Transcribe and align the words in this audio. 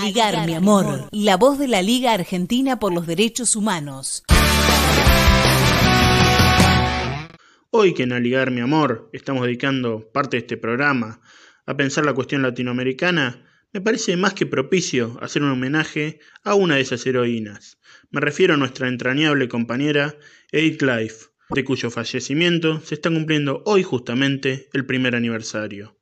Aligar, 0.00 0.46
mi 0.46 0.54
amor, 0.54 1.08
la 1.10 1.36
voz 1.36 1.58
de 1.58 1.68
la 1.68 1.80
Liga 1.80 2.12
Argentina 2.12 2.78
por 2.78 2.92
los 2.92 3.06
Derechos 3.06 3.56
Humanos. 3.56 4.24
Hoy 7.70 7.94
que 7.94 8.02
en 8.02 8.12
Aligar, 8.12 8.50
mi 8.50 8.60
amor, 8.60 9.08
estamos 9.12 9.44
dedicando 9.44 10.10
parte 10.12 10.36
de 10.36 10.40
este 10.42 10.56
programa 10.56 11.20
a 11.64 11.76
pensar 11.76 12.04
la 12.04 12.14
cuestión 12.14 12.42
latinoamericana, 12.42 13.44
me 13.72 13.80
parece 13.80 14.16
más 14.16 14.34
que 14.34 14.46
propicio 14.46 15.18
hacer 15.20 15.42
un 15.42 15.50
homenaje 15.50 16.20
a 16.44 16.54
una 16.54 16.76
de 16.76 16.82
esas 16.82 17.06
heroínas. 17.06 17.78
Me 18.10 18.20
refiero 18.20 18.54
a 18.54 18.58
nuestra 18.58 18.88
entrañable 18.88 19.48
compañera 19.48 20.16
Edith 20.52 20.82
Life, 20.82 21.26
de 21.50 21.64
cuyo 21.64 21.90
fallecimiento 21.90 22.80
se 22.80 22.96
está 22.96 23.10
cumpliendo 23.10 23.62
hoy 23.64 23.82
justamente 23.82 24.68
el 24.72 24.84
primer 24.84 25.14
aniversario. 25.16 25.95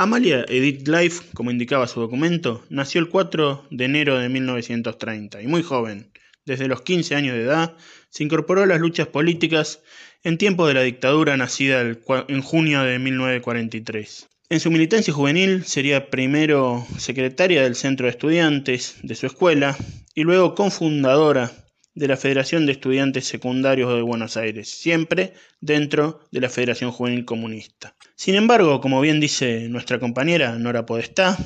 Amalia 0.00 0.44
Edith 0.48 0.86
Life, 0.86 1.24
como 1.34 1.50
indicaba 1.50 1.88
su 1.88 1.98
documento, 1.98 2.64
nació 2.70 3.00
el 3.00 3.08
4 3.08 3.66
de 3.72 3.84
enero 3.84 4.16
de 4.16 4.28
1930 4.28 5.42
y 5.42 5.48
muy 5.48 5.64
joven. 5.64 6.12
Desde 6.46 6.68
los 6.68 6.82
15 6.82 7.16
años 7.16 7.34
de 7.34 7.42
edad 7.42 7.76
se 8.08 8.22
incorporó 8.22 8.62
a 8.62 8.66
las 8.66 8.78
luchas 8.78 9.08
políticas 9.08 9.82
en 10.22 10.38
tiempos 10.38 10.68
de 10.68 10.74
la 10.74 10.82
dictadura 10.82 11.36
nacida 11.36 11.80
en 11.80 12.42
junio 12.42 12.84
de 12.84 13.00
1943. 13.00 14.28
En 14.50 14.60
su 14.60 14.70
militancia 14.70 15.12
juvenil 15.12 15.64
sería 15.64 16.10
primero 16.10 16.86
secretaria 16.96 17.64
del 17.64 17.74
centro 17.74 18.06
de 18.06 18.12
estudiantes 18.12 18.98
de 19.02 19.16
su 19.16 19.26
escuela 19.26 19.76
y 20.14 20.22
luego 20.22 20.54
cofundadora 20.54 21.50
de 21.94 22.08
la 22.08 22.16
Federación 22.16 22.66
de 22.66 22.72
Estudiantes 22.72 23.26
Secundarios 23.26 23.92
de 23.94 24.02
Buenos 24.02 24.36
Aires, 24.36 24.68
siempre 24.70 25.34
dentro 25.60 26.20
de 26.30 26.40
la 26.40 26.48
Federación 26.48 26.92
Juvenil 26.92 27.24
Comunista. 27.24 27.94
Sin 28.14 28.34
embargo, 28.34 28.80
como 28.80 29.00
bien 29.00 29.20
dice 29.20 29.68
nuestra 29.68 29.98
compañera 29.98 30.58
Nora 30.58 30.86
Podestá, 30.86 31.36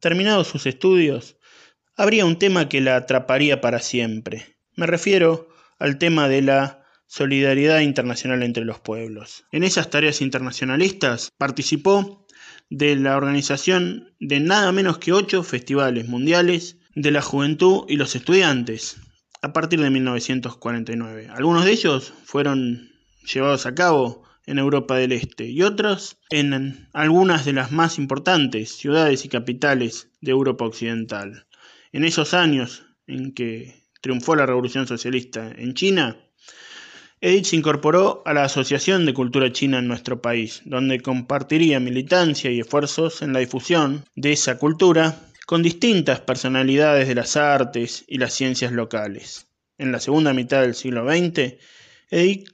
terminados 0.00 0.48
sus 0.48 0.66
estudios, 0.66 1.36
habría 1.96 2.24
un 2.24 2.38
tema 2.38 2.68
que 2.68 2.80
la 2.80 2.96
atraparía 2.96 3.60
para 3.60 3.80
siempre. 3.80 4.56
Me 4.76 4.86
refiero 4.86 5.48
al 5.78 5.98
tema 5.98 6.28
de 6.28 6.42
la 6.42 6.84
solidaridad 7.06 7.80
internacional 7.80 8.42
entre 8.42 8.64
los 8.64 8.80
pueblos. 8.80 9.44
En 9.50 9.64
esas 9.64 9.90
tareas 9.90 10.20
internacionalistas 10.20 11.32
participó 11.36 12.26
de 12.70 12.96
la 12.96 13.16
organización 13.16 14.14
de 14.20 14.40
nada 14.40 14.72
menos 14.72 14.98
que 14.98 15.12
ocho 15.12 15.42
festivales 15.42 16.06
mundiales 16.06 16.76
de 16.94 17.10
la 17.10 17.22
juventud 17.22 17.84
y 17.88 17.96
los 17.96 18.14
estudiantes 18.14 18.98
a 19.42 19.52
partir 19.52 19.80
de 19.80 19.90
1949. 19.90 21.28
Algunos 21.30 21.64
de 21.64 21.72
ellos 21.72 22.12
fueron 22.24 22.90
llevados 23.22 23.66
a 23.66 23.74
cabo 23.74 24.22
en 24.46 24.58
Europa 24.58 24.96
del 24.96 25.12
Este 25.12 25.46
y 25.46 25.62
otros 25.62 26.16
en 26.30 26.88
algunas 26.92 27.44
de 27.44 27.52
las 27.52 27.70
más 27.70 27.98
importantes 27.98 28.76
ciudades 28.76 29.24
y 29.24 29.28
capitales 29.28 30.08
de 30.20 30.30
Europa 30.30 30.64
Occidental. 30.64 31.46
En 31.92 32.04
esos 32.04 32.34
años 32.34 32.84
en 33.06 33.32
que 33.32 33.84
triunfó 34.00 34.36
la 34.36 34.46
Revolución 34.46 34.86
Socialista 34.86 35.52
en 35.56 35.74
China, 35.74 36.16
Edith 37.20 37.46
se 37.46 37.56
incorporó 37.56 38.22
a 38.26 38.32
la 38.32 38.44
Asociación 38.44 39.04
de 39.04 39.12
Cultura 39.12 39.52
China 39.52 39.80
en 39.80 39.88
nuestro 39.88 40.22
país, 40.22 40.62
donde 40.64 41.00
compartiría 41.00 41.80
militancia 41.80 42.50
y 42.50 42.60
esfuerzos 42.60 43.22
en 43.22 43.32
la 43.32 43.40
difusión 43.40 44.04
de 44.14 44.32
esa 44.32 44.56
cultura 44.56 45.27
con 45.48 45.62
distintas 45.62 46.20
personalidades 46.20 47.08
de 47.08 47.14
las 47.14 47.34
artes 47.38 48.04
y 48.06 48.18
las 48.18 48.34
ciencias 48.34 48.70
locales. 48.70 49.46
En 49.78 49.92
la 49.92 49.98
segunda 49.98 50.34
mitad 50.34 50.60
del 50.60 50.74
siglo 50.74 51.08
XX, 51.08 51.54
Edith 52.10 52.50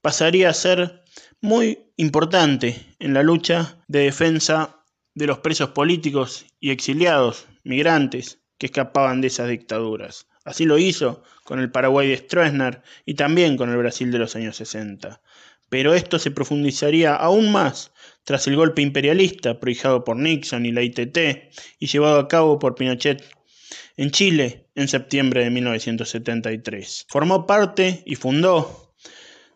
pasaría 0.00 0.48
a 0.48 0.54
ser 0.54 1.04
muy 1.42 1.90
importante 1.98 2.96
en 3.00 3.12
la 3.12 3.22
lucha 3.22 3.84
de 3.86 3.98
defensa 3.98 4.82
de 5.14 5.26
los 5.26 5.40
presos 5.40 5.72
políticos 5.72 6.46
y 6.58 6.70
exiliados, 6.70 7.46
migrantes, 7.64 8.40
que 8.56 8.64
escapaban 8.64 9.20
de 9.20 9.26
esas 9.26 9.50
dictaduras. 9.50 10.26
Así 10.42 10.64
lo 10.64 10.78
hizo 10.78 11.22
con 11.44 11.60
el 11.60 11.70
Paraguay 11.70 12.08
de 12.08 12.16
Stroessner 12.16 12.80
y 13.04 13.12
también 13.12 13.58
con 13.58 13.68
el 13.68 13.76
Brasil 13.76 14.10
de 14.10 14.20
los 14.20 14.36
años 14.36 14.56
60. 14.56 15.20
Pero 15.68 15.92
esto 15.92 16.18
se 16.18 16.30
profundizaría 16.30 17.14
aún 17.14 17.52
más 17.52 17.92
tras 18.28 18.46
el 18.46 18.56
golpe 18.56 18.82
imperialista 18.82 19.58
prohijado 19.58 20.04
por 20.04 20.18
Nixon 20.18 20.66
y 20.66 20.70
la 20.70 20.82
ITT 20.82 21.16
y 21.78 21.86
llevado 21.86 22.18
a 22.18 22.28
cabo 22.28 22.58
por 22.58 22.74
Pinochet 22.74 23.24
en 23.96 24.10
Chile 24.10 24.68
en 24.74 24.86
septiembre 24.86 25.42
de 25.42 25.48
1973. 25.48 27.06
Formó 27.08 27.46
parte 27.46 28.02
y 28.04 28.16
fundó 28.16 28.92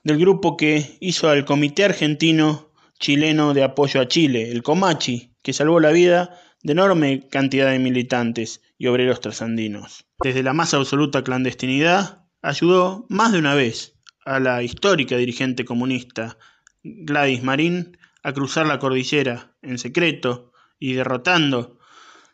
del 0.05 0.17
grupo 0.17 0.57
que 0.57 0.97
hizo 1.01 1.29
al 1.29 1.45
Comité 1.45 1.85
Argentino 1.85 2.73
Chileno 2.99 3.53
de 3.53 3.63
Apoyo 3.63 4.01
a 4.01 4.09
Chile, 4.09 4.51
el 4.51 4.63
COMACHI, 4.63 5.35
que 5.43 5.53
salvó 5.53 5.79
la 5.79 5.93
vida 5.93 6.41
de 6.63 6.73
enorme 6.73 7.29
cantidad 7.29 7.71
de 7.71 7.79
militantes 7.79 8.63
y 8.79 8.87
obreros 8.87 9.21
trasandinos. 9.21 10.07
Desde 10.25 10.43
la 10.43 10.55
más 10.55 10.73
absoluta 10.73 11.23
clandestinidad, 11.23 12.25
ayudó 12.41 13.05
más 13.11 13.33
de 13.33 13.39
una 13.39 13.55
vez 13.55 13.99
a 14.25 14.41
la 14.41 14.63
histórica 14.63 15.19
dirigente 15.19 15.67
comunista 15.67 16.39
Gladys 16.83 17.43
Marín 17.43 17.99
a 18.23 18.33
cruzar 18.33 18.67
la 18.67 18.79
cordillera 18.79 19.55
en 19.63 19.79
secreto 19.79 20.53
y 20.79 20.95
derrotando 20.95 21.79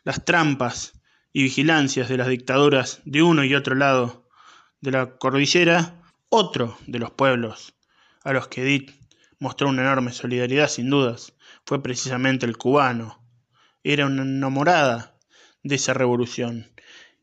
las 0.03 0.25
trampas 0.25 0.93
y 1.33 1.43
vigilancias 1.43 2.09
de 2.09 2.17
las 2.17 2.27
dictaduras 2.27 3.01
de 3.05 3.21
uno 3.21 3.43
y 3.43 3.55
otro 3.55 3.75
lado 3.75 4.27
de 4.81 4.91
la 4.91 5.17
cordillera, 5.17 6.01
otro 6.29 6.77
de 6.87 6.99
los 6.99 7.11
pueblos 7.11 7.73
a 8.23 8.33
los 8.33 8.47
que 8.47 8.61
Edith 8.61 8.91
mostró 9.39 9.69
una 9.69 9.81
enorme 9.81 10.11
solidaridad 10.11 10.67
sin 10.67 10.89
dudas 10.89 11.33
fue 11.65 11.81
precisamente 11.81 12.45
el 12.45 12.57
cubano. 12.57 13.23
Era 13.83 14.05
una 14.05 14.23
enamorada 14.23 15.15
de 15.63 15.75
esa 15.75 15.93
revolución. 15.93 16.71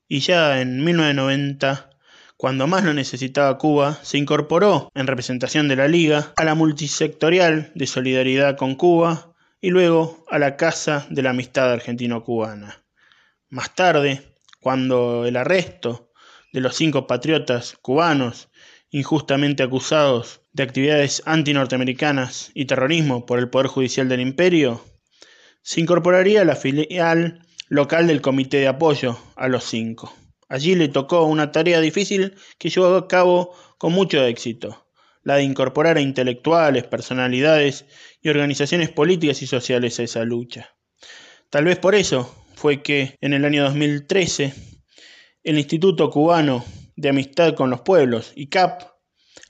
Y 0.09 0.21
ya 0.21 0.60
en 0.60 0.84
1990, 0.84 1.91
cuando 2.36 2.66
más 2.66 2.84
lo 2.84 2.92
necesitaba 2.92 3.56
Cuba, 3.56 3.98
se 4.02 4.19
incorporó 4.19 4.91
en 4.94 5.06
representación 5.06 5.69
de 5.69 5.76
la 5.76 5.88
Liga 5.88 6.34
a 6.36 6.44
la 6.44 6.54
multisectorial 6.54 7.72
de 7.74 7.86
solidaridad 7.86 8.58
con 8.58 8.74
Cuba 8.74 9.32
y 9.60 9.70
luego 9.70 10.24
a 10.30 10.38
la 10.38 10.56
Casa 10.56 11.06
de 11.08 11.22
la 11.22 11.30
Amistad 11.30 11.72
Argentino-Cubana. 11.72 12.84
Más 13.48 13.75
tarde, 13.75 14.36
cuando 14.60 15.25
el 15.25 15.36
arresto 15.36 16.10
de 16.52 16.60
los 16.60 16.76
cinco 16.76 17.06
patriotas 17.06 17.76
cubanos 17.80 18.50
injustamente 18.91 19.62
acusados 19.62 20.42
de 20.52 20.62
actividades 20.62 21.22
antinorteamericanas 21.25 22.50
y 22.54 22.66
terrorismo 22.66 23.25
por 23.25 23.38
el 23.38 23.48
Poder 23.48 23.69
Judicial 23.69 24.08
del 24.08 24.20
Imperio, 24.20 24.84
se 25.62 25.80
incorporaría 25.80 26.42
a 26.42 26.44
la 26.44 26.56
filial 26.56 27.46
local 27.69 28.06
del 28.06 28.20
Comité 28.20 28.58
de 28.58 28.69
Apoyo 28.69 29.19
a 29.36 29.48
los 29.48 29.64
cinco. 29.64 30.14
Allí 30.48 30.74
le 30.74 30.88
tocó 30.88 31.24
una 31.24 31.50
tarea 31.50 31.80
difícil 31.80 32.34
que 32.58 32.70
llevó 32.70 32.94
a 32.94 33.08
cabo 33.08 33.54
con 33.78 33.92
mucho 33.92 34.24
éxito, 34.24 34.86
la 35.22 35.36
de 35.36 35.42
incorporar 35.42 35.96
a 35.96 36.00
intelectuales, 36.00 36.84
personalidades 36.84 37.84
y 38.22 38.28
organizaciones 38.28 38.90
políticas 38.90 39.42
y 39.42 39.46
sociales 39.46 39.98
a 39.98 40.04
esa 40.04 40.24
lucha. 40.24 40.76
Tal 41.50 41.64
vez 41.64 41.78
por 41.78 41.94
eso 41.94 42.32
fue 42.54 42.82
que 42.82 43.16
en 43.20 43.32
el 43.32 43.44
año 43.44 43.64
2013 43.64 44.54
el 45.42 45.58
Instituto 45.58 46.10
Cubano 46.10 46.64
de 46.94 47.08
Amistad 47.08 47.54
con 47.54 47.70
los 47.70 47.80
Pueblos, 47.80 48.32
ICAP, 48.36 48.82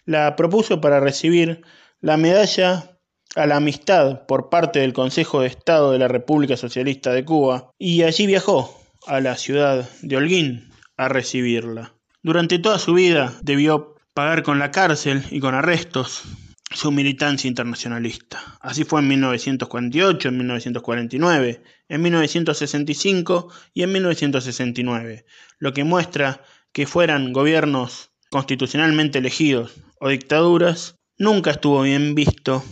la 0.07 0.35
propuso 0.35 0.81
para 0.81 1.01
recibir 1.01 1.63
la 2.01 2.17
medalla 2.17 2.99
a 3.35 3.47
la 3.47 3.57
amistad 3.57 4.27
por 4.27 4.49
parte 4.49 4.79
del 4.79 4.95
Consejo 4.95 5.43
de 5.43 5.49
Estado 5.49 5.93
de 5.93 5.99
la 5.99 6.09
República 6.09 6.57
Socialista 6.57 7.13
de 7.13 7.25
Cuba 7.25 7.71
y 7.79 8.03
allí 8.03 8.27
viajó 8.27 8.81
a 9.07 9.21
la 9.21 9.37
ciudad 9.37 9.89
de 10.01 10.17
Holguín 10.17 10.71
a 10.97 11.09
recibirla. 11.09 11.95
Durante 12.23 12.59
toda 12.59 12.79
su 12.79 12.95
vida 12.95 13.39
debió 13.43 13.95
pagar 14.15 14.43
con 14.43 14.59
la 14.59 14.71
cárcel 14.71 15.23
y 15.31 15.41
con 15.41 15.55
arrestos 15.55 16.23
su 16.71 16.91
militancia 16.91 17.49
internacionalista. 17.49 18.59
Así 18.61 18.85
fue 18.85 19.01
en 19.01 19.09
1948, 19.09 20.29
en 20.29 20.39
1949, 20.39 21.63
en 21.89 22.03
1965 22.03 23.49
y 23.73 23.83
en 23.83 23.93
1969, 23.93 25.25
lo 25.59 25.73
que 25.73 25.85
muestra 25.85 26.43
que 26.73 26.87
fueran 26.87 27.33
gobiernos 27.33 28.11
constitucionalmente 28.31 29.19
elegidos 29.19 29.75
o 30.01 30.09
dictaduras, 30.09 30.97
nunca 31.19 31.53
estuvo 31.53 31.83
bien 31.83 32.15
visto 32.15 32.65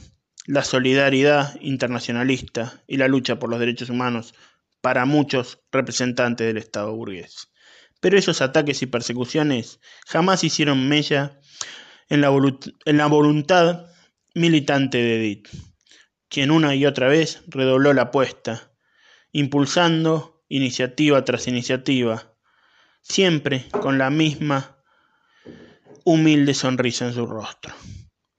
la 0.47 0.65
solidaridad 0.65 1.59
internacionalista 1.61 2.83
y 2.87 2.97
la 2.97 3.09
lucha 3.09 3.39
por 3.39 3.49
los 3.49 3.61
derechos 3.61 3.89
humanos 3.89 4.35
para 4.81 5.07
muchos 5.07 5.61
representantes 5.73 6.47
del 6.47 6.59
Estado 6.59 6.95
burgués. 6.95 7.54
Pero 8.05 8.19
esos 8.19 8.43
ataques 8.43 8.83
y 8.83 8.87
persecuciones 8.87 9.81
jamás 10.07 10.45
hicieron 10.45 10.91
mella 10.91 11.41
en 12.11 12.21
la, 12.21 12.29
voluntad 13.09 13.87
militante 14.35 14.99
de 14.99 15.17
Edith, 15.17 15.49
quien 16.29 16.51
una 16.51 16.75
y 16.75 16.85
otra 16.85 17.09
vez 17.09 17.43
redobló 17.47 17.95
la 17.95 18.03
apuesta, 18.03 18.75
impulsando 19.33 20.45
iniciativa 20.49 21.25
tras 21.25 21.49
iniciativa, 21.49 22.37
siempre 23.01 23.71
con 23.71 23.97
la 23.97 24.11
misma 24.11 24.77
humilde 26.05 26.53
sonrisa 26.53 27.07
en 27.07 27.15
su 27.15 27.25
rostro. 27.25 27.75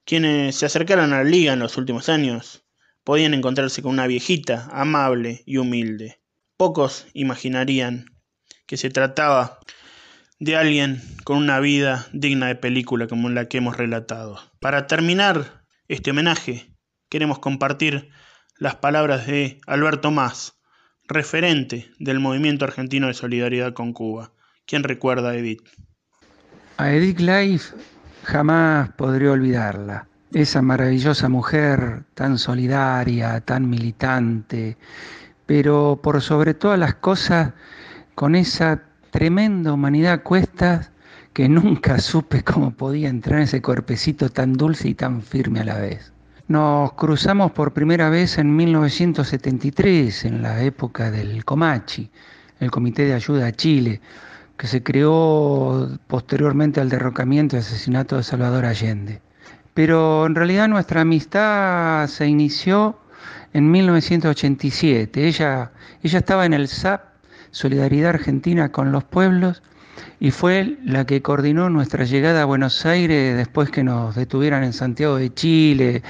Quienes 0.03 0.57
se 0.57 0.67
acercaron 0.67 1.12
a 1.12 1.23
la 1.23 1.23
liga 1.23 1.53
en 1.53 1.59
los 1.59 1.75
últimos 1.77 2.07
años 2.07 2.67
podían 3.03 3.33
encontrarse 3.33 3.81
con 3.81 3.94
una 3.94 4.06
viejita 4.06 4.69
amable 4.71 5.41
y 5.47 5.57
humilde. 5.57 6.21
Pocos 6.56 7.07
imaginarían 7.15 8.14
que 8.65 8.77
se 8.77 8.89
trataba 8.89 9.59
de 10.39 10.56
alguien 10.56 11.01
con 11.23 11.38
una 11.38 11.59
vida 11.59 12.07
digna 12.12 12.47
de 12.47 12.56
película 12.56 13.07
como 13.07 13.29
la 13.29 13.47
que 13.47 13.57
hemos 13.57 13.77
relatado. 13.77 14.39
Para 14.59 14.88
terminar 14.88 15.63
este 15.88 16.12
homenaje, 16.12 16.71
queremos 17.09 17.39
compartir 17.39 18.09
las 18.57 18.75
palabras 18.75 19.27
de 19.27 19.59
Alberto 19.67 20.12
Más, 20.12 20.59
referente 21.07 21.89
del 22.00 22.19
movimiento 22.19 22.65
argentino 22.65 23.07
de 23.07 23.13
solidaridad 23.13 23.73
con 23.73 23.94
Cuba. 23.94 24.33
¿Quién 24.65 24.83
recuerda 24.83 25.29
a 25.29 25.35
Edith? 25.35 25.62
A 26.77 26.91
Edith 26.91 27.19
Life 27.19 27.73
jamás 28.23 28.89
podré 28.94 29.29
olvidarla. 29.29 30.07
Esa 30.33 30.62
maravillosa 30.62 31.29
mujer 31.29 32.03
tan 32.13 32.38
solidaria, 32.38 33.39
tan 33.41 33.69
militante, 33.69 34.77
pero 35.45 36.00
por 36.03 36.21
sobre 36.21 36.53
todas 36.53 36.79
las 36.79 36.95
cosas, 36.95 37.53
con 38.15 38.35
esa 38.35 38.81
tremenda 39.12 39.73
humanidad 39.73 40.13
a 40.13 40.23
cuestas 40.23 40.91
que 41.33 41.50
nunca 41.50 42.00
supe 42.00 42.44
cómo 42.44 42.71
podía 42.71 43.09
entrar 43.09 43.39
en 43.39 43.44
ese 43.44 43.62
cuerpecito 43.62 44.29
tan 44.29 44.53
dulce 44.53 44.88
y 44.89 44.95
tan 44.95 45.21
firme 45.21 45.59
a 45.59 45.65
la 45.65 45.77
vez. 45.77 46.13
Nos 46.47 46.94
cruzamos 46.94 47.51
por 47.51 47.73
primera 47.73 48.09
vez 48.09 48.38
en 48.38 48.56
1973, 48.56 50.25
en 50.25 50.41
la 50.41 50.62
época 50.62 51.12
del 51.12 51.44
Comachi, 51.44 52.09
el 52.59 52.71
Comité 52.71 53.06
de 53.06 53.15
Ayuda 53.15 53.47
a 53.47 53.51
Chile, 53.51 54.00
que 54.56 54.67
se 54.67 54.83
creó 54.83 55.89
posteriormente 56.07 56.79
al 56.79 56.89
derrocamiento 56.89 57.56
y 57.56 57.59
asesinato 57.59 58.17
de 58.17 58.23
Salvador 58.23 58.65
Allende. 58.65 59.21
Pero 59.73 60.25
en 60.25 60.35
realidad 60.35 60.67
nuestra 60.69 61.01
amistad 61.01 62.07
se 62.07 62.27
inició 62.27 63.00
en 63.51 63.71
1987. 63.71 65.27
Ella, 65.27 65.71
ella 66.03 66.19
estaba 66.19 66.45
en 66.45 66.53
el 66.53 66.67
SAP, 66.67 67.14
Solidaridad 67.55 68.09
Argentina 68.09 68.73
con 68.73 68.91
los 68.91 69.05
Pueblos, 69.05 69.63
y 70.19 70.31
fue 70.31 70.77
la 70.83 71.05
que 71.05 71.21
coordinó 71.21 71.69
nuestra 71.69 72.03
llegada 72.03 72.41
a 72.41 72.45
Buenos 72.45 72.85
Aires 72.85 73.37
después 73.37 73.69
que 73.69 73.81
nos 73.81 74.13
detuvieran 74.13 74.65
en 74.65 74.73
Santiago 74.73 75.15
de 75.15 75.33
Chile, 75.33 76.03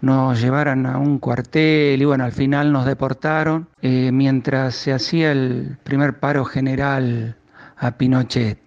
nos 0.00 0.40
llevaran 0.40 0.86
a 0.86 0.96
un 0.96 1.18
cuartel 1.18 2.00
y 2.00 2.04
bueno, 2.06 2.24
al 2.24 2.32
final 2.32 2.72
nos 2.72 2.86
deportaron 2.86 3.68
eh, 3.82 4.12
mientras 4.12 4.76
se 4.76 4.94
hacía 4.94 5.30
el 5.30 5.76
primer 5.84 6.20
paro 6.20 6.46
general 6.46 7.36
a 7.76 7.90
Pinochet. 7.90 8.58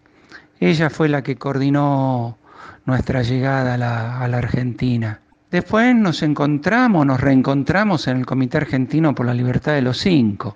Ella 0.60 0.92
fue 0.92 1.10
la 1.10 1.24
que 1.24 1.38
coordinó 1.38 2.38
nuestra 2.86 3.24
llegada 3.24 3.74
a 3.74 3.78
la, 3.80 4.20
a 4.20 4.28
la 4.28 4.38
Argentina. 4.38 5.22
Después 5.50 5.96
nos 5.96 6.22
encontramos, 6.22 7.04
nos 7.04 7.20
reencontramos 7.20 8.08
en 8.08 8.18
el 8.18 8.28
Comité 8.28 8.58
Argentino 8.58 9.16
por 9.16 9.26
la 9.26 9.34
Libertad 9.34 9.74
de 9.74 9.82
los 9.82 9.98
Cinco 9.98 10.56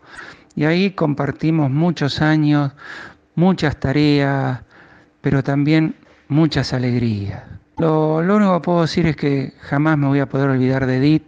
y 0.56 0.64
ahí 0.64 0.92
compartimos 0.92 1.70
muchos 1.70 2.22
años, 2.22 2.72
muchas 3.36 3.78
tareas, 3.78 4.62
pero 5.22 5.44
también 5.44 5.96
muchas 6.28 6.74
alegrías. 6.74 7.44
Lo, 7.78 8.22
lo, 8.22 8.38
único 8.38 8.54
que 8.54 8.64
puedo 8.64 8.82
decir 8.82 9.06
es 9.08 9.18
que 9.18 9.54
jamás 9.60 9.98
me 9.98 10.08
voy 10.08 10.20
a 10.20 10.30
poder 10.30 10.50
olvidar 10.50 10.86
de 10.86 10.98
Edith 10.98 11.24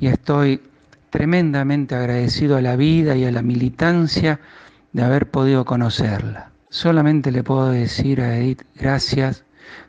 y 0.00 0.06
estoy 0.06 0.62
tremendamente 1.10 1.94
agradecido 1.94 2.56
a 2.56 2.62
la 2.62 2.76
vida 2.76 3.16
y 3.16 3.24
a 3.26 3.32
la 3.32 3.42
militancia 3.42 4.40
de 4.92 5.04
haber 5.04 5.30
podido 5.30 5.66
conocerla. 5.66 6.50
Solamente 6.70 7.30
le 7.32 7.42
puedo 7.42 7.70
decir 7.70 8.22
a 8.22 8.38
Edith 8.38 8.62
gracias, 8.76 9.44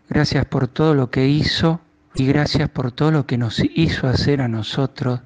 gracias 0.10 0.46
por 0.46 0.68
todo 0.68 0.96
lo 0.96 1.10
que 1.10 1.28
hizo 1.28 1.80
y 2.16 2.26
gracias 2.26 2.70
por 2.70 2.92
todo 2.92 3.12
lo 3.12 3.26
que 3.26 3.38
nos 3.38 3.60
hizo 3.60 4.08
hacer 4.08 4.42
a 4.42 4.50
nosotros, 4.50 5.22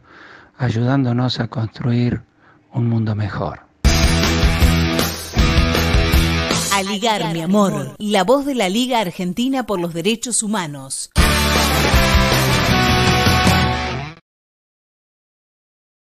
ayudándonos 0.57 1.39
a 1.39 1.47
construir 1.47 2.21
un 2.73 2.89
mundo 2.89 3.15
mejor. 3.15 3.61
A 6.71 7.33
mi 7.33 7.41
amor, 7.41 7.95
la 7.99 8.23
voz 8.23 8.45
de 8.45 8.55
la 8.55 8.67
Liga 8.67 8.99
Argentina 8.99 9.65
por 9.65 9.79
los 9.79 9.93
Derechos 9.93 10.41
Humanos. 10.41 11.11